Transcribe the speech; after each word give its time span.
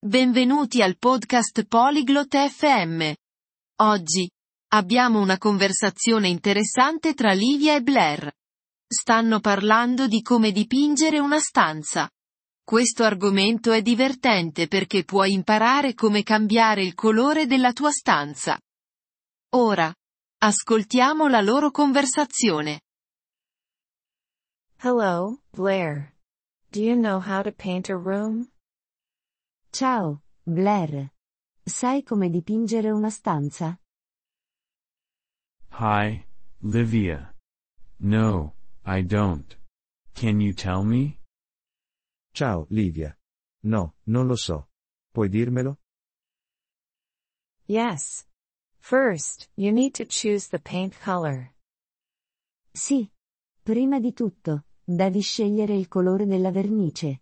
Benvenuti 0.00 0.80
al 0.80 0.96
podcast 0.96 1.66
Polyglot 1.66 2.36
FM. 2.36 3.12
Oggi 3.80 4.30
abbiamo 4.68 5.20
una 5.20 5.38
conversazione 5.38 6.28
interessante 6.28 7.14
tra 7.14 7.32
Livia 7.32 7.74
e 7.74 7.82
Blair. 7.82 8.32
Stanno 8.86 9.40
parlando 9.40 10.06
di 10.06 10.22
come 10.22 10.52
dipingere 10.52 11.18
una 11.18 11.40
stanza. 11.40 12.08
Questo 12.62 13.02
argomento 13.02 13.72
è 13.72 13.82
divertente 13.82 14.68
perché 14.68 15.02
puoi 15.02 15.32
imparare 15.32 15.94
come 15.94 16.22
cambiare 16.22 16.84
il 16.84 16.94
colore 16.94 17.46
della 17.46 17.72
tua 17.72 17.90
stanza. 17.90 18.56
Ora, 19.56 19.92
ascoltiamo 20.44 21.26
la 21.26 21.40
loro 21.40 21.72
conversazione. 21.72 22.82
Hello, 24.80 25.40
Blair. 25.50 26.14
Do 26.70 26.78
you 26.78 26.94
know 26.94 27.20
how 27.20 27.42
to 27.42 27.50
paint 27.50 27.88
a 27.88 27.96
room? 27.96 28.48
Ciao, 29.78 30.22
Blair. 30.42 31.12
Sai 31.62 32.02
come 32.02 32.30
dipingere 32.30 32.90
una 32.90 33.10
stanza? 33.10 33.78
Hi, 35.78 36.20
Livia. 36.62 37.32
No, 37.98 38.56
I 38.84 39.04
don't. 39.04 39.56
Can 40.14 40.40
you 40.40 40.52
tell 40.52 40.82
me? 40.82 41.20
Ciao, 42.32 42.66
Livia. 42.70 43.16
No, 43.66 43.94
non 44.06 44.26
lo 44.26 44.34
so. 44.34 44.68
Puoi 45.12 45.28
dirmelo? 45.28 45.78
Yes. 47.66 48.26
First, 48.80 49.48
you 49.54 49.70
need 49.70 49.94
to 49.94 50.04
choose 50.06 50.48
the 50.48 50.58
paint 50.58 50.98
color. 50.98 51.54
Sì. 52.72 53.08
Prima 53.62 54.00
di 54.00 54.12
tutto, 54.12 54.64
devi 54.82 55.20
scegliere 55.20 55.76
il 55.76 55.86
colore 55.86 56.26
della 56.26 56.50
vernice. 56.50 57.20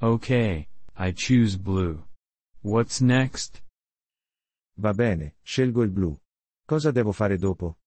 Okay, 0.00 0.68
I 0.96 1.10
choose 1.10 1.56
blue. 1.56 2.04
What's 2.62 3.00
next? 3.00 3.60
Va 4.76 4.92
bene, 4.92 5.34
scelgo 5.42 5.82
il 5.82 5.90
blu. 5.90 6.16
Cosa 6.64 6.92
devo 6.92 7.10
fare 7.10 7.36
dopo? 7.36 7.78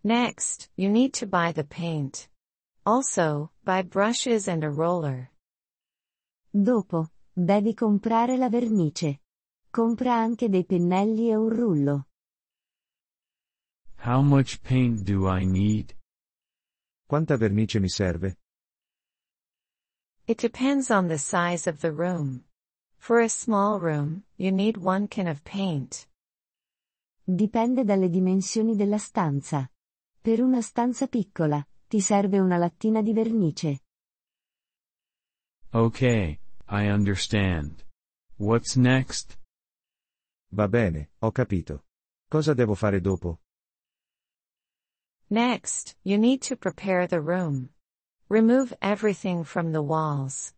Next, 0.00 0.70
you 0.74 0.90
need 0.90 1.12
to 1.20 1.26
buy 1.26 1.52
the 1.52 1.62
paint. 1.62 2.28
Also, 2.84 3.52
buy 3.62 3.82
brushes 3.82 4.48
and 4.48 4.64
a 4.64 4.70
roller. 4.70 5.30
Dopo, 6.50 7.12
devi 7.32 7.72
comprare 7.72 8.36
la 8.36 8.48
vernice. 8.48 9.20
Compra 9.70 10.14
anche 10.14 10.48
dei 10.48 10.64
pennelli 10.64 11.30
e 11.30 11.36
un 11.36 11.48
rullo. 11.48 12.08
How 14.04 14.20
much 14.20 14.60
paint 14.62 15.04
do 15.04 15.28
I 15.28 15.44
need? 15.44 15.96
Quanta 17.06 17.36
vernice 17.36 17.78
mi 17.78 17.88
serve? 17.88 18.38
It 20.26 20.38
depends 20.38 20.90
on 20.90 21.08
the 21.08 21.18
size 21.18 21.66
of 21.66 21.82
the 21.82 21.92
room. 21.92 22.44
For 22.96 23.20
a 23.20 23.28
small 23.28 23.78
room, 23.78 24.24
you 24.38 24.50
need 24.52 24.78
one 24.78 25.06
can 25.06 25.26
of 25.28 25.44
paint. 25.44 26.08
Dipende 27.22 27.84
dalle 27.84 28.08
dimensioni 28.08 28.74
della 28.74 28.96
stanza. 28.96 29.70
Per 30.22 30.40
una 30.40 30.62
stanza 30.62 31.08
piccola, 31.08 31.62
ti 31.86 32.00
serve 32.00 32.38
una 32.38 32.56
lattina 32.56 33.02
di 33.02 33.12
vernice. 33.12 33.80
Okay, 35.74 36.38
I 36.68 36.88
understand. 36.88 37.84
What's 38.36 38.76
next? 38.76 39.38
Va 40.52 40.68
bene, 40.68 41.10
ho 41.18 41.32
capito. 41.32 41.84
Cosa 42.30 42.54
devo 42.54 42.74
fare 42.74 43.02
dopo? 43.02 43.40
Next, 45.26 45.98
you 46.00 46.16
need 46.16 46.40
to 46.48 46.56
prepare 46.56 47.06
the 47.06 47.20
room. 47.20 47.73
Remove 48.28 48.74
everything 48.80 49.44
from 49.44 49.70
the 49.72 49.82
walls. 49.82 50.54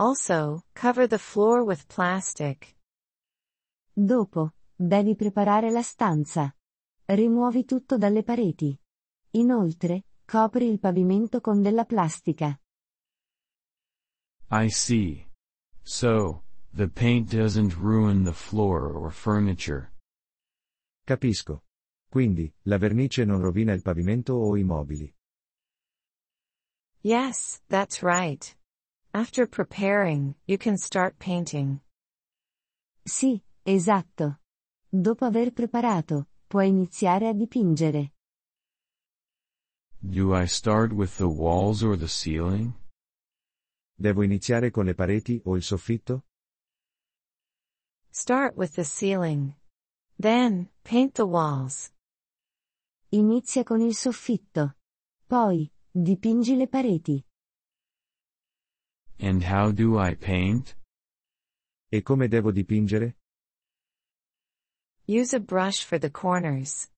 Also, 0.00 0.64
cover 0.74 1.06
the 1.06 1.18
floor 1.18 1.64
with 1.64 1.86
plastic. 1.86 2.76
Dopo, 3.92 4.54
devi 4.74 5.14
preparare 5.14 5.70
la 5.70 5.82
stanza. 5.82 6.52
Rimuovi 7.04 7.64
tutto 7.64 7.96
dalle 7.96 8.24
pareti. 8.24 8.76
Inoltre, 9.32 10.06
copri 10.24 10.68
il 10.68 10.80
pavimento 10.80 11.40
con 11.40 11.62
della 11.62 11.84
plastica. 11.84 12.58
I 14.50 14.68
see. 14.68 15.24
So, 15.82 16.42
the 16.72 16.88
paint 16.88 17.32
doesn't 17.32 17.76
ruin 17.76 18.24
the 18.24 18.32
floor 18.32 18.96
or 18.96 19.12
furniture. 19.12 19.92
Capisco. 21.04 21.62
Quindi, 22.08 22.52
la 22.62 22.78
vernice 22.78 23.24
non 23.24 23.40
rovina 23.40 23.72
il 23.72 23.82
pavimento 23.82 24.34
o 24.34 24.56
i 24.56 24.64
mobili. 24.64 25.13
Yes, 27.04 27.60
that's 27.68 28.02
right. 28.02 28.42
After 29.12 29.46
preparing, 29.46 30.36
you 30.46 30.56
can 30.56 30.78
start 30.78 31.18
painting. 31.18 31.80
Sì, 33.04 33.42
esatto. 33.62 34.38
Dopo 34.88 35.26
aver 35.26 35.52
preparato, 35.52 36.28
puoi 36.48 36.68
iniziare 36.68 37.28
a 37.28 37.34
dipingere. 37.34 38.12
Do 40.00 40.34
I 40.34 40.46
start 40.46 40.94
with 40.94 41.18
the 41.18 41.28
walls 41.28 41.82
or 41.82 41.98
the 41.98 42.08
ceiling? 42.08 42.72
Devo 43.94 44.22
iniziare 44.22 44.70
con 44.70 44.86
le 44.86 44.94
pareti 44.94 45.38
o 45.44 45.56
il 45.56 45.62
soffitto? 45.62 46.24
Start 48.10 48.56
with 48.56 48.76
the 48.76 48.84
ceiling. 48.84 49.54
Then, 50.18 50.70
paint 50.82 51.16
the 51.16 51.26
walls. 51.26 51.92
Inizia 53.10 53.62
con 53.62 53.82
il 53.82 53.94
soffitto. 53.94 54.76
Poi, 55.26 55.70
dipingi 55.96 56.56
le 56.56 56.66
pareti. 56.66 57.24
And 59.18 59.42
how 59.44 59.70
do 59.70 59.96
I 59.96 60.16
paint? 60.16 60.76
E 61.88 62.02
come 62.02 62.26
devo 62.26 62.50
dipingere? 62.50 63.16
Use 65.06 65.34
a 65.34 65.40
brush 65.40 65.84
for 65.84 65.98
the 65.98 66.10
corners. 66.10 66.90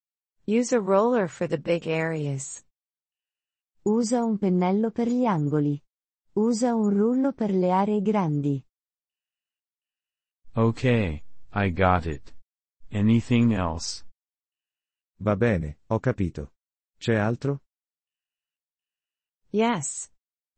Use 0.46 0.72
a 0.72 0.80
roller 0.80 1.28
for 1.28 1.46
the 1.46 1.58
big 1.58 1.86
areas. 1.86 2.64
Usa 3.84 4.24
un 4.24 4.38
pennello 4.38 4.90
per 4.90 5.08
gli 5.08 5.26
angoli. 5.26 5.80
Usa 6.34 6.74
un 6.74 6.88
rullo 6.90 7.32
per 7.32 7.50
le 7.50 7.70
aree 7.70 8.00
grandi. 8.00 8.64
Okay, 10.54 11.22
I 11.52 11.70
got 11.70 12.06
it. 12.06 12.34
Anything 12.90 13.52
else? 13.52 14.04
Va 15.18 15.36
bene, 15.36 15.80
ho 15.88 15.98
capito. 15.98 16.52
C'è 16.98 17.14
altro? 17.14 17.65
Yes. 19.56 20.10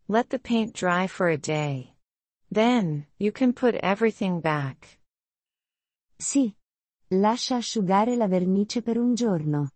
Let 0.09 0.28
the 0.28 0.41
paint 0.41 0.75
dry 0.75 1.06
for 1.06 1.28
a 1.28 1.38
day. 1.38 1.94
Then, 2.50 3.06
you 3.16 3.31
can 3.31 3.53
put 3.53 3.76
everything 3.76 4.41
back. 4.41 4.98
Sì. 6.19 6.53
Lascia 7.12 7.54
asciugare 7.54 8.16
la 8.16 8.26
vernice 8.26 8.82
per 8.82 8.98
un 8.98 9.14
giorno. 9.14 9.70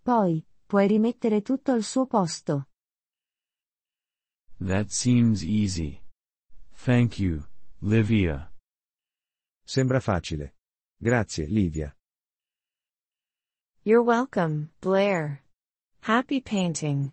Poi, 0.00 0.46
puoi 0.64 0.86
rimettere 0.86 1.42
tutto 1.42 1.72
al 1.72 1.82
suo 1.82 2.06
posto. 2.06 2.68
That 4.60 4.90
seems 4.92 5.42
easy. 5.42 6.00
Thank 6.84 7.18
you, 7.18 7.42
Livia. 7.80 8.48
Sembra 9.64 9.98
facile. 9.98 10.54
Grazie, 10.96 11.46
Livia. 11.46 11.92
You're 13.82 14.04
welcome, 14.04 14.70
Blair. 14.80 15.42
Happy 16.02 16.40
painting. 16.40 17.12